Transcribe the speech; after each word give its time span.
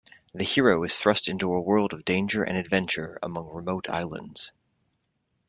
The 0.33 0.45
hero 0.45 0.83
is 0.83 0.97
thrust 0.97 1.29
into 1.29 1.53
a 1.53 1.61
world 1.61 1.93
of 1.93 2.05
danger 2.05 2.43
and 2.43 2.57
adventure 2.57 3.19
among 3.21 3.49
remote 3.53 3.87
islands. 3.87 4.51